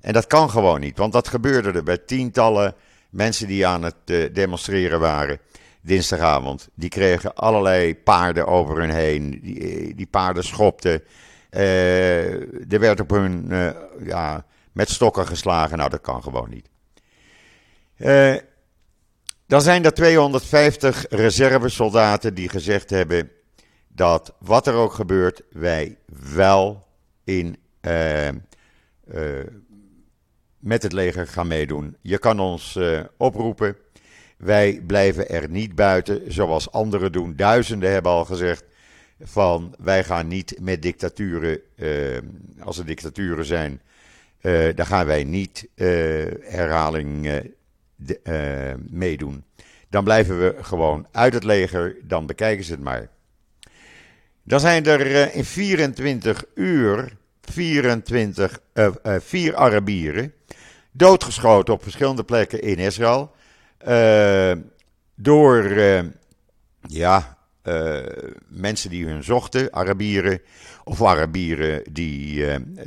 [0.00, 2.74] En dat kan gewoon niet, want dat gebeurde er bij tientallen
[3.10, 5.38] mensen die aan het demonstreren waren
[5.80, 6.68] dinsdagavond.
[6.74, 9.40] Die kregen allerlei paarden over hun heen.
[9.42, 11.02] Die, eh, die paarden schopten.
[11.50, 13.52] Er werd op hun
[14.02, 15.78] ja, met stokken geslagen.
[15.78, 16.68] Nou, dat kan gewoon niet.
[19.46, 23.30] dan zijn er 250 reservesoldaten die gezegd hebben
[23.88, 25.98] dat wat er ook gebeurt, wij
[26.34, 26.86] wel
[27.24, 27.56] in
[30.58, 31.96] met het leger gaan meedoen.
[32.00, 32.78] Je kan ons
[33.16, 33.76] oproepen.
[34.36, 37.36] Wij blijven er niet buiten, zoals anderen doen.
[37.36, 38.64] Duizenden hebben al gezegd
[39.20, 41.60] van wij gaan niet met dictaturen,
[42.60, 43.80] als er dictaturen zijn,
[44.74, 45.68] dan gaan wij niet
[46.40, 47.42] herhaling
[48.90, 49.44] meedoen.
[49.88, 53.08] Dan blijven we gewoon uit het leger, dan bekijken ze het maar.
[54.42, 60.32] Dan zijn er in 24 uur 24, uh, uh, vier Arabieren
[60.92, 63.32] doodgeschoten op verschillende plekken in Israël.
[63.78, 64.52] Eh,
[65.14, 66.00] door eh,
[66.80, 67.38] ja,
[68.48, 70.40] mensen die hun zochten, Arabieren.
[70.84, 72.46] Of Arabieren die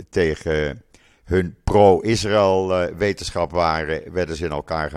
[0.09, 0.81] tegen
[1.23, 4.91] hun pro-Israël wetenschap waren, werden ze in elkaar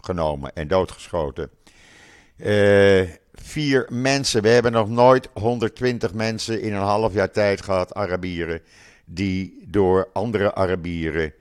[0.00, 1.50] genomen en doodgeschoten.
[2.36, 4.42] Uh, vier mensen.
[4.42, 8.60] We hebben nog nooit 120 mensen in een half jaar tijd gehad, Arabieren,
[9.04, 11.32] die door andere Arabieren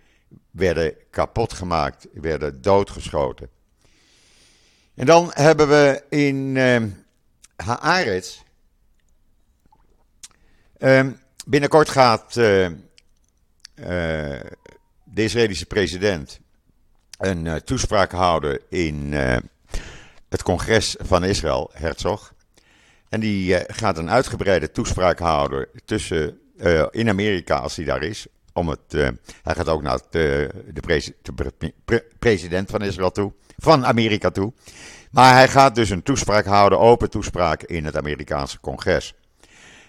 [0.52, 3.50] werden kapot gemaakt, werden doodgeschoten.
[4.96, 6.84] En dan hebben we in uh,
[7.56, 8.42] Haaretz.
[10.80, 11.08] Uh,
[11.46, 12.70] binnenkort gaat uh,
[15.04, 16.40] de Israëlische president
[17.18, 19.36] een uh, toespraak houden in uh,
[20.30, 22.34] het congres van Israël, Herzog.
[23.10, 26.40] En die gaat een uitgebreide toespraak houden tussen,
[26.92, 28.28] in Amerika als hij daar is.
[28.54, 28.92] Om het,
[29.42, 31.04] hij gaat ook naar de, de,
[31.86, 34.54] pre president van Israël toe, van Amerika toe.
[35.12, 39.14] Maar hij gaat dus een toespraak houden, open toespraak in het Amerikaanse congres.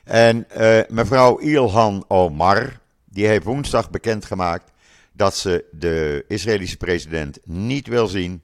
[0.05, 0.46] En
[0.88, 2.81] mevrouw Ilhan Omar,
[3.12, 4.72] die heeft woensdag bekendgemaakt
[5.12, 8.42] dat ze de Israëlische president niet wil zien.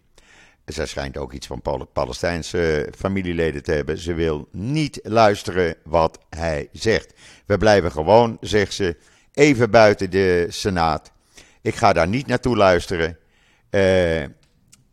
[0.64, 3.98] Zij schijnt ook iets van Palestijnse familieleden te hebben.
[3.98, 7.12] Ze wil niet luisteren wat hij zegt.
[7.46, 8.96] We blijven gewoon, zegt ze,
[9.32, 11.12] even buiten de Senaat.
[11.62, 13.18] Ik ga daar niet naartoe luisteren.
[13.70, 14.24] Uh,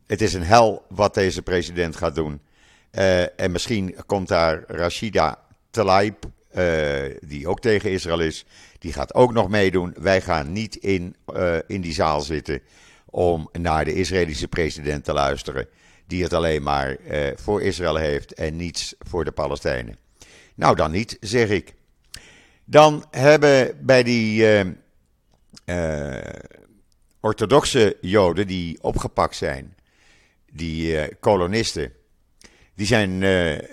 [0.08, 2.42] het is een hel wat deze president gaat doen.
[2.92, 6.26] Uh, en misschien komt daar Rashida Tlaib,
[7.20, 8.46] die ook tegen Israël is.
[8.86, 9.96] Die gaat ook nog meedoen.
[10.00, 12.62] Wij gaan niet in, uh, in die zaal zitten
[13.06, 15.68] om naar de Israëlische president te luisteren.
[16.08, 19.98] Die het alleen maar uh, voor Israël heeft en niets voor de Palestijnen.
[20.56, 21.74] Nou, dan niet, zeg ik.
[22.66, 24.64] Dan hebben bij die
[25.66, 26.20] uh,
[27.20, 29.76] orthodoxe Joden die opgepakt zijn,
[30.52, 31.94] die kolonisten,
[32.76, 33.20] die, zijn,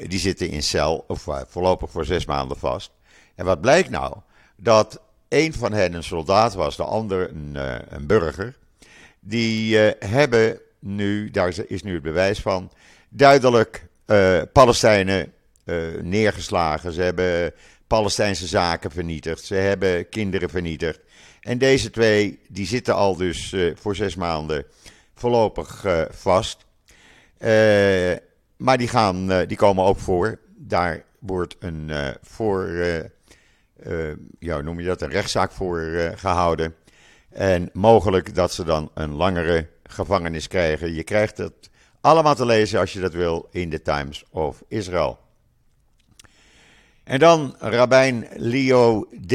[0.08, 2.90] die zitten in cel, of voorlopig voor zes maanden vast.
[3.34, 4.16] En wat blijkt nou?
[4.62, 8.56] Dat een van hen een soldaat was, de ander een, uh, een burger.
[9.20, 12.72] Die uh, hebben nu, daar is nu het bewijs van,
[13.08, 15.32] duidelijk uh, Palestijnen
[16.02, 16.92] neergeslagen.
[16.92, 17.52] Ze hebben
[17.86, 19.44] Palestijnse zaken vernietigd.
[19.44, 21.00] Ze hebben kinderen vernietigd.
[21.40, 24.64] En deze twee, die zitten al dus voor zes maanden
[25.14, 26.64] voorlopig vast.
[28.56, 30.38] maar die, gaan, die komen ook voor.
[30.56, 31.90] Daar wordt een
[32.22, 32.68] voor
[34.38, 36.74] ja, noem je dat, een rechtszaak voor uh, gehouden.
[37.28, 40.94] En mogelijk dat ze dan een langere gevangenis krijgen.
[40.94, 45.18] Je krijgt het allemaal te lezen als je dat wil in de Times of Israel.
[47.04, 49.34] En dan rabbijn Leo D.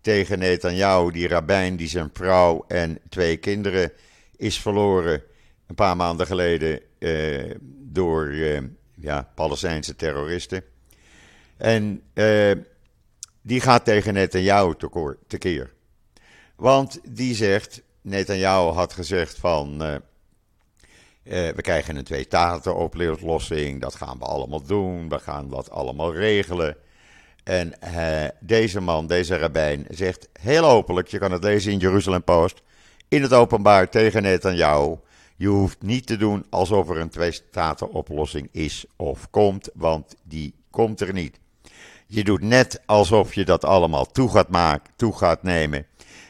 [0.00, 1.10] tegen Netanyahu.
[1.10, 3.92] Die rabbijn die zijn vrouw en twee kinderen
[4.36, 5.22] is verloren
[5.66, 8.34] een paar maanden geleden uh, door
[8.94, 10.62] ja, Palestijnse terroristen.
[11.56, 12.02] En
[13.48, 14.74] die gaat tegen Netanyahu
[15.26, 15.72] tekeer.
[16.56, 19.98] Want die zegt, Netanyahu had gezegd van, uh, uh,
[21.54, 26.76] we krijgen een twee-taten-oplossing, dat gaan we allemaal doen, we gaan dat allemaal regelen.
[27.44, 32.24] En uh, deze man, deze rabbijn, zegt heel openlijk, je kan het lezen in Jeruzalem
[32.24, 32.62] Post,
[33.08, 34.96] in het openbaar tegen Netanyahu,
[35.36, 41.00] je hoeft niet te doen alsof er een twee-staten-oplossing is of komt, want die komt
[41.00, 41.38] er niet.
[42.10, 45.86] Je doet net alsof je dat allemaal toe gaat, maken, toe gaat nemen.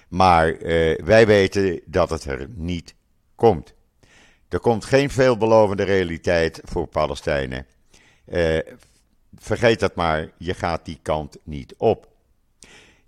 [0.08, 2.94] Maar uh, wij weten dat het er niet
[3.34, 3.74] komt.
[4.48, 7.66] Er komt geen veelbelovende realiteit voor Palestijnen.
[8.26, 8.58] Uh,
[9.34, 12.08] vergeet dat maar, je gaat die kant niet op.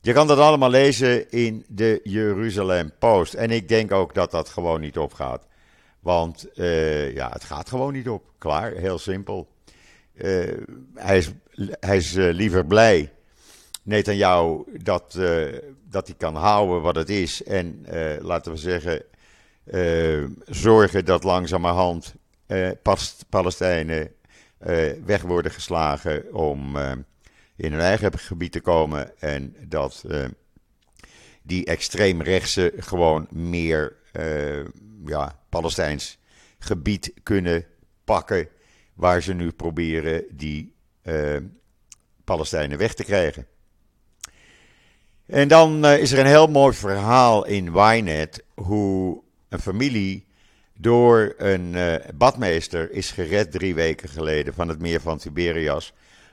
[0.00, 3.34] Je kan dat allemaal lezen in de Jeruzalem Post.
[3.34, 5.46] En ik denk ook dat dat gewoon niet opgaat.
[6.00, 8.24] Want uh, ja, het gaat gewoon niet op.
[8.38, 9.48] Klaar, heel simpel.
[10.22, 10.52] Uh,
[10.94, 11.30] hij is,
[11.80, 13.12] hij is uh, liever blij,
[13.82, 17.42] Netanyahu, dat, uh, dat hij kan houden wat het is.
[17.42, 17.86] En
[18.20, 19.02] laten we zeggen,
[20.46, 22.14] zorgen dat langzamerhand
[23.28, 24.12] Palestijnen
[25.04, 26.76] weg worden geslagen om
[27.56, 29.20] in hun eigen gebied te komen.
[29.20, 30.04] En dat
[31.42, 33.96] die extreemrechtse gewoon meer
[35.04, 36.18] ja, Palestijns
[36.58, 37.64] gebied kunnen
[38.04, 38.48] pakken.
[39.00, 40.72] Waar ze nu proberen die
[42.24, 43.46] Palestijnen weg te krijgen.
[45.26, 50.26] En dan is er een heel mooi verhaal in Ynet hoe een familie
[50.76, 55.92] door een uh, badmeester is gered drie weken geleden van het meer van Tiberias.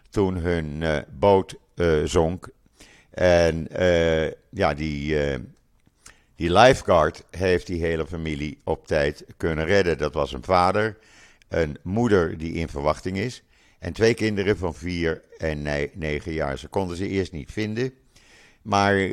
[0.10, 1.56] Toen hun boot
[2.04, 2.50] zonk.
[3.10, 3.68] En
[4.50, 5.18] ja, die,
[6.36, 9.98] die lifeguard heeft die hele familie op tijd kunnen redden.
[9.98, 10.98] Dat was een vader,
[11.48, 13.44] een moeder die in verwachting is.
[13.80, 15.62] En twee kinderen van vier en
[15.94, 16.58] negen jaar.
[16.58, 17.94] Ze konden ze eerst niet vinden.
[18.62, 19.10] Maar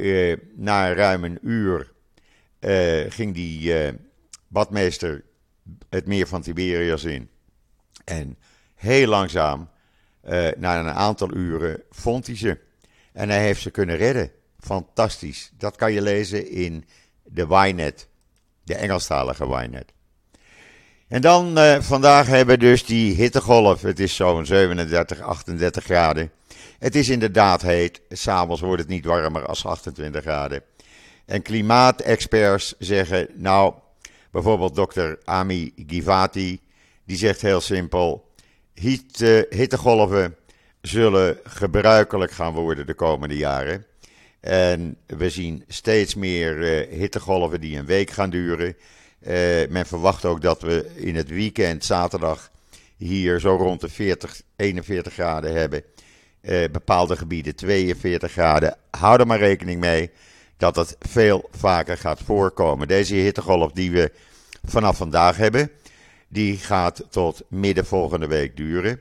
[0.55, 1.93] na ruim een uur
[3.09, 3.75] ging die
[4.49, 5.25] badmeester
[5.89, 7.29] het meer van Tiberias in.
[8.05, 8.39] En
[8.75, 9.69] heel langzaam,
[10.57, 12.59] na een aantal uren, vond hij ze.
[13.13, 14.31] En hij heeft ze kunnen redden.
[14.59, 15.51] Fantastisch.
[15.57, 16.85] Dat kan je lezen in
[17.23, 18.09] de Ynet,
[18.63, 19.93] de Engelstalige Ynet.
[21.15, 23.83] En dan uh, vandaag hebben we dus die hittegolf.
[23.83, 26.31] Het is zo'n 37, 38 graden.
[26.79, 28.01] Het is inderdaad heet.
[28.09, 30.63] S'avonds wordt het niet warmer als 28 graden.
[31.27, 33.75] En klimaatexperts zeggen, nou,
[34.31, 36.61] Bijvoorbeeld dokter Ami Givati,
[37.05, 38.33] die zegt heel simpel:
[38.73, 40.37] hitte, hittegolven
[40.81, 43.87] zullen gebruikelijk gaan worden de komende jaren.
[44.41, 48.77] En we zien steeds meer uh, hittegolven die een week gaan duren.
[49.27, 52.51] Uh, men verwacht ook dat we in het weekend, zaterdag,
[52.97, 55.83] hier zo rond de 40, 41 graden hebben.
[56.43, 58.77] Uh, bepaalde gebieden 42 graden.
[58.91, 60.11] Hou er maar rekening mee
[60.57, 62.89] dat het veel vaker gaat voorkomen.
[62.89, 64.13] Deze hittegolf die we
[64.65, 65.71] vanaf vandaag hebben,
[66.29, 69.01] die gaat tot midden volgende week duren.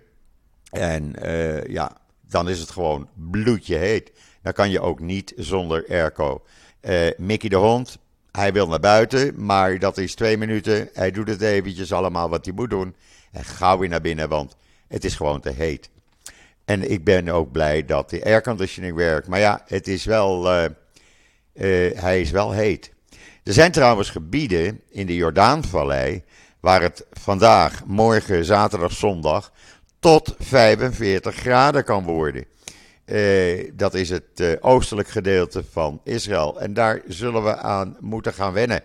[0.70, 1.98] En uh, ja,
[2.30, 4.12] dan is het gewoon bloedje heet.
[4.42, 6.44] Dan kan je ook niet zonder airco.
[6.82, 7.98] Uh, Mickey de hond,
[8.38, 10.90] hij wil naar buiten, maar dat is twee minuten.
[10.94, 12.96] Hij doet het eventjes allemaal wat hij moet doen.
[13.32, 14.56] En gauw weer naar binnen, want
[14.88, 15.90] het is gewoon te heet.
[16.66, 19.28] En ik ben ook blij dat de airconditioning werkt.
[19.28, 20.66] Maar ja, het is wel, uh,
[21.96, 22.92] hij is wel heet.
[23.44, 26.24] Er zijn trouwens gebieden in de Jordaanvallei
[26.60, 29.52] waar het vandaag, morgen, zaterdag, zondag
[30.00, 32.46] tot 45 graden kan worden.
[33.06, 36.60] Uh, dat is het uh, oostelijk gedeelte van Israël.
[36.60, 38.84] En daar zullen we aan moeten gaan wennen.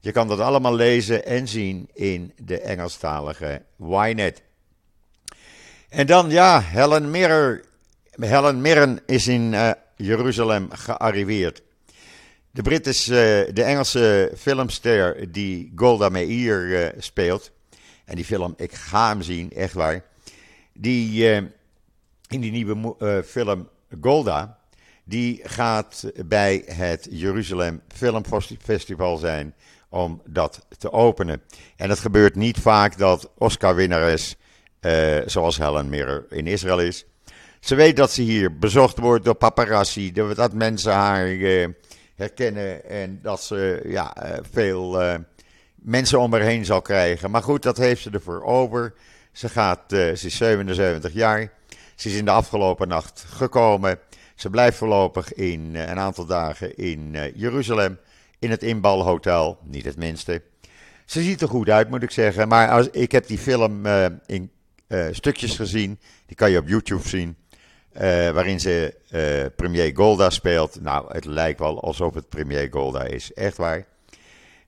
[0.00, 4.42] Je kan dat allemaal lezen en zien in de Engelstalige Ynet.
[5.88, 7.62] En dan, ja, Helen Mirren.
[8.10, 11.62] Helen Mirren is in uh, Jeruzalem gearriveerd.
[12.50, 13.16] De Brit is uh,
[13.52, 17.50] de Engelse filmster die Golda Meir speelt.
[18.04, 20.04] En die film, ik ga hem zien, echt waar.
[20.72, 21.52] Die
[22.28, 23.68] in die nieuwe film
[24.00, 24.58] Golda,
[25.04, 28.22] die gaat bij het Jeruzalem Film
[28.58, 29.54] Festival zijn
[29.88, 31.42] om dat te openen.
[31.76, 34.36] En het gebeurt niet vaak dat Oscar-winnares,
[35.26, 37.06] zoals Helen Mirren in Israël is.
[37.60, 41.26] Ze weet dat ze hier bezocht wordt door paparazzi, dat mensen haar
[42.18, 45.14] herkennen en dat ze ja, eh, veel uh,
[45.74, 47.30] mensen om haar heen zal krijgen.
[47.30, 48.94] Maar goed, dat heeft ze ervoor over.
[49.32, 51.52] Ze, gaat, uh, ze is 77 jaar.
[51.98, 53.98] Ze is in de afgelopen nacht gekomen.
[54.34, 57.98] Ze blijft voorlopig in een aantal dagen in Jeruzalem.
[58.38, 60.42] In het Inbalhotel, niet het minste.
[61.04, 62.48] Ze ziet er goed uit, moet ik zeggen.
[62.48, 63.86] Maar als, ik heb die film
[64.26, 64.50] in
[65.10, 65.98] stukjes gezien.
[66.26, 67.36] Die kan je op YouTube zien.
[68.32, 68.94] Waarin ze
[69.56, 70.80] premier Golda speelt.
[70.80, 73.32] Nou, het lijkt wel alsof het premier Golda is.
[73.32, 73.86] Echt waar.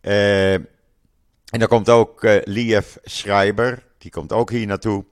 [0.00, 0.68] En
[1.58, 3.86] dan komt ook Lief Schreiber.
[3.98, 5.04] Die komt ook hier naartoe.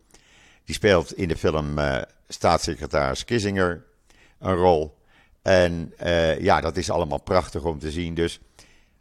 [0.68, 1.78] Die speelt in de film
[2.28, 3.84] staatssecretaris Kissinger
[4.38, 4.98] een rol.
[5.42, 5.92] En
[6.38, 8.14] ja, dat is allemaal prachtig om te zien.
[8.14, 8.40] Dus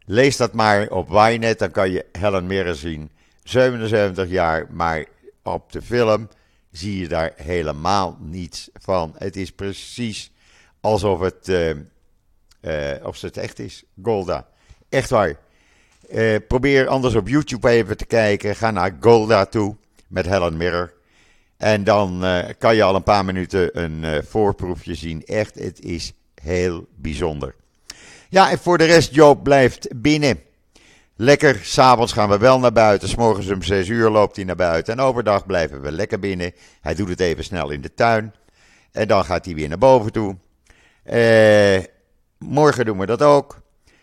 [0.04, 1.58] lees dat maar op Ynet.
[1.58, 3.10] Dan kan je Helen Mirren zien.
[3.42, 5.04] 77 jaar, maar
[5.42, 6.28] op de film
[6.70, 9.14] zie je daar helemaal niets van.
[9.18, 10.32] Het is precies
[10.80, 11.76] alsof het, uh, uh,
[13.02, 13.84] of het echt is.
[14.02, 14.48] Golda.
[14.88, 15.36] Echt waar.
[16.48, 18.56] Probeer anders op YouTube even te kijken.
[18.56, 20.96] Ga naar Golda toe met Helen Mirror.
[21.58, 22.24] En dan
[22.58, 25.24] kan je al een paar minuten een voorproefje zien.
[25.24, 27.54] Echt, het is heel bijzonder.
[28.28, 30.40] Ja, en voor de rest, Joop blijft binnen.
[31.16, 33.08] Lekker, s'avonds gaan we wel naar buiten.
[33.08, 34.92] S'morgens om 6 uur loopt hij naar buiten.
[34.92, 36.52] En overdag blijven we lekker binnen.
[36.80, 38.34] Hij doet het even snel in de tuin.
[38.92, 40.36] En dan gaat hij weer naar boven toe.
[41.02, 41.84] Eh,
[42.38, 43.60] morgen doen we dat ook.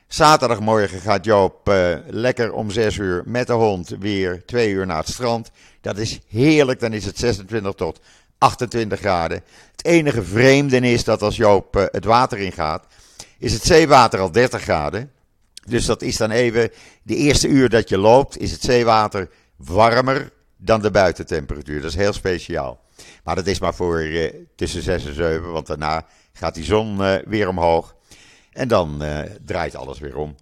[0.08, 1.72] Zaterdagmorgen gaat Joop
[2.08, 5.52] lekker om 6 uur met de hond weer 2 uur naar het strand.
[5.86, 6.80] Dat is heerlijk.
[6.80, 8.00] Dan is het 26 tot
[8.38, 9.44] 28 graden.
[9.72, 12.86] Het enige vreemde is dat als Joop uh, het water ingaat
[13.38, 15.12] is het zeewater al 30 graden.
[15.68, 16.72] Dus dat is dan even,
[17.04, 21.82] de eerste uur dat je loopt, is het zeewater warmer dan de buitentemperatuur.
[21.82, 22.80] Dat is heel speciaal.
[23.24, 27.04] Maar dat is maar voor eh, tussen 6 en 7, want daarna gaat die zon
[27.04, 27.96] eh, weer omhoog.
[28.52, 29.04] En dan
[29.46, 30.36] draait alles weer om.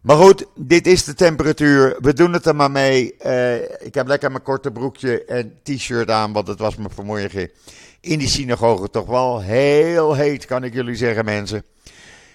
[0.00, 1.96] Maar goed, dit is de temperatuur.
[2.00, 3.16] We doen het er maar mee.
[3.16, 7.50] Eh, ik heb lekker mijn korte broekje en t-shirt aan, want het was me vanmorgen
[8.00, 11.64] in die synagoge toch wel heel heet, kan ik jullie zeggen, mensen.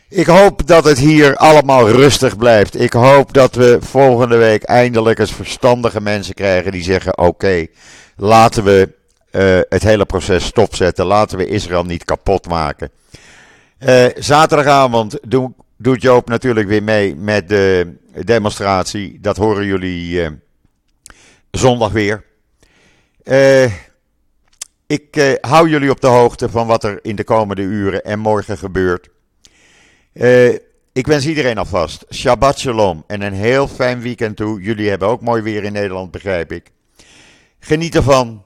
[0.10, 2.80] Ik hoop dat het hier allemaal rustig blijft.
[2.80, 7.66] Ik hoop dat we volgende week eindelijk eens verstandige mensen krijgen die zeggen: oké,
[8.16, 8.94] laten we
[9.32, 11.06] uh, het hele proces stopzetten.
[11.06, 12.92] Laten we Israël niet kapot maken.
[13.80, 17.94] Uh, zaterdagavond doe, doet Joop natuurlijk weer mee met de
[18.26, 19.20] demonstratie.
[19.22, 20.30] Dat horen jullie uh,
[21.52, 22.24] zondag weer.
[24.88, 28.58] ik hou jullie op de hoogte van wat er in de komende uren en morgen
[28.58, 29.10] gebeurt.
[30.94, 34.62] ik wens iedereen alvast Shabbat Shalom en een heel fijn weekend toe.
[34.62, 36.72] Jullie hebben ook mooi weer in Nederland, begrijp ik.
[37.60, 38.46] Geniet ervan.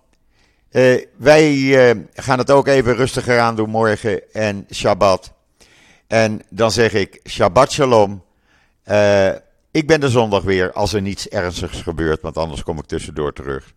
[1.17, 5.37] Wij gaan het ook even rustiger aan doen morgen en Shabbat.
[6.09, 8.23] En dan zeg ik Shabbat Shalom.
[8.85, 9.29] Uh,
[9.71, 13.33] ik ben de zondag weer als er niets ernstigs gebeurt, want anders kom ik tussendoor
[13.33, 13.73] terug.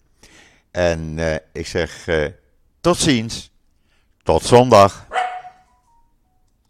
[0.71, 1.19] En
[1.53, 2.09] ik zeg
[2.81, 3.51] tot ziens,
[4.23, 5.07] tot zondag.